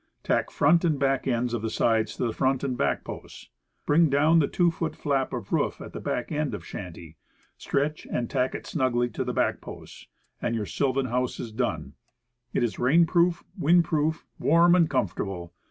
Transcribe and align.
Tack 0.23 0.49
front 0.49 0.83
and 0.83 0.97
back 0.97 1.27
ends 1.27 1.53
of 1.53 1.71
sides 1.71 2.15
to 2.15 2.25
the 2.25 2.33
front 2.33 2.63
and 2.63 2.75
back 2.75 3.03
posts. 3.03 3.49
Bring 3.85 4.09
down 4.09 4.39
the 4.39 4.47
2 4.47 4.71
foot 4.71 4.95
flap 4.95 5.31
of 5.31 5.53
roof 5.53 5.79
at 5.79 5.91
back 6.03 6.31
end 6.31 6.55
of 6.55 6.65
shanty; 6.65 7.17
stretch, 7.55 8.07
and 8.11 8.27
tack 8.27 8.55
it 8.55 8.65
snugly 8.65 9.09
to 9.09 9.23
the 9.23 9.31
back 9.31 9.61
posts 9.61 10.07
and 10.41 10.55
your 10.55 10.65
sylvan 10.65 11.05
house 11.05 11.39
is 11.39 11.51
done. 11.51 11.93
It 12.51 12.63
is 12.63 12.79
rain 12.79 13.05
proof, 13.05 13.43
wind 13.55 13.83
proof, 13.85 14.25
warm 14.39 14.73
and 14.73 14.89
com 14.89 15.07
fortable. 15.07 15.51